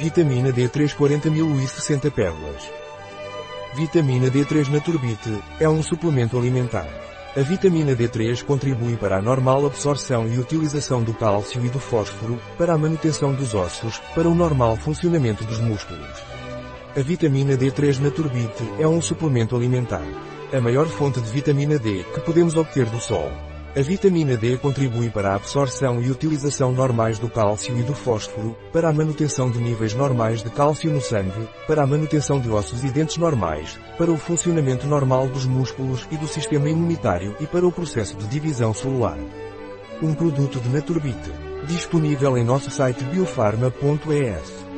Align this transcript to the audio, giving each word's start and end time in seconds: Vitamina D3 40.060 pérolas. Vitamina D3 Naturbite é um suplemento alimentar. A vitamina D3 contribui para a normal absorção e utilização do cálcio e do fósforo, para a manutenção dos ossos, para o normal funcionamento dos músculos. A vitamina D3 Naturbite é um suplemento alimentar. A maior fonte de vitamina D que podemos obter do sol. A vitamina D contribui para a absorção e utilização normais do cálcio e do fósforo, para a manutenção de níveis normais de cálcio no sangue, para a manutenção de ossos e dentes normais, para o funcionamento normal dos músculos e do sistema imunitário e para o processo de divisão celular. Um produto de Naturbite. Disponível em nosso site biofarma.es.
Vitamina 0.00 0.50
D3 0.50 0.96
40.060 0.96 2.10
pérolas. 2.10 2.72
Vitamina 3.74 4.30
D3 4.30 4.70
Naturbite 4.70 5.42
é 5.60 5.68
um 5.68 5.82
suplemento 5.82 6.38
alimentar. 6.38 6.88
A 7.36 7.40
vitamina 7.42 7.94
D3 7.94 8.42
contribui 8.42 8.96
para 8.96 9.18
a 9.18 9.20
normal 9.20 9.66
absorção 9.66 10.26
e 10.26 10.38
utilização 10.38 11.02
do 11.02 11.12
cálcio 11.12 11.62
e 11.66 11.68
do 11.68 11.78
fósforo, 11.78 12.40
para 12.56 12.72
a 12.72 12.78
manutenção 12.78 13.34
dos 13.34 13.54
ossos, 13.54 13.98
para 14.14 14.26
o 14.26 14.34
normal 14.34 14.74
funcionamento 14.74 15.44
dos 15.44 15.60
músculos. 15.60 16.08
A 16.96 17.00
vitamina 17.02 17.54
D3 17.54 17.98
Naturbite 17.98 18.64
é 18.78 18.88
um 18.88 19.02
suplemento 19.02 19.54
alimentar. 19.54 20.06
A 20.50 20.62
maior 20.62 20.86
fonte 20.86 21.20
de 21.20 21.30
vitamina 21.30 21.78
D 21.78 22.04
que 22.14 22.20
podemos 22.20 22.56
obter 22.56 22.86
do 22.86 23.00
sol. 23.00 23.30
A 23.76 23.82
vitamina 23.82 24.36
D 24.36 24.56
contribui 24.56 25.10
para 25.10 25.30
a 25.30 25.34
absorção 25.36 26.02
e 26.02 26.10
utilização 26.10 26.72
normais 26.72 27.20
do 27.20 27.28
cálcio 27.30 27.78
e 27.78 27.84
do 27.84 27.94
fósforo, 27.94 28.56
para 28.72 28.88
a 28.88 28.92
manutenção 28.92 29.48
de 29.48 29.60
níveis 29.60 29.94
normais 29.94 30.42
de 30.42 30.50
cálcio 30.50 30.90
no 30.90 31.00
sangue, 31.00 31.48
para 31.68 31.84
a 31.84 31.86
manutenção 31.86 32.40
de 32.40 32.50
ossos 32.50 32.82
e 32.82 32.88
dentes 32.88 33.16
normais, 33.16 33.78
para 33.96 34.10
o 34.10 34.16
funcionamento 34.16 34.88
normal 34.88 35.28
dos 35.28 35.46
músculos 35.46 36.04
e 36.10 36.16
do 36.16 36.26
sistema 36.26 36.68
imunitário 36.68 37.36
e 37.38 37.46
para 37.46 37.64
o 37.64 37.70
processo 37.70 38.16
de 38.16 38.26
divisão 38.26 38.74
celular. 38.74 39.18
Um 40.02 40.14
produto 40.14 40.58
de 40.58 40.68
Naturbite. 40.68 41.30
Disponível 41.68 42.36
em 42.36 42.42
nosso 42.42 42.72
site 42.72 43.04
biofarma.es. 43.04 44.69